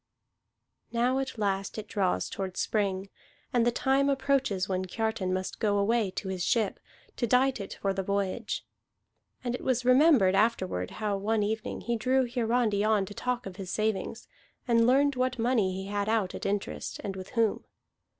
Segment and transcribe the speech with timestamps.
[0.91, 3.11] Now at last it draws toward spring,
[3.53, 6.79] and the time approaches when Kiartan must go away to his ship,
[7.17, 8.65] to dight it for the voyage.
[9.43, 13.57] And it was remembered afterward how one evening he drew Hiarandi on to talk of
[13.57, 14.27] his savings,
[14.67, 17.63] and learned what money he had out at interest, and with whom.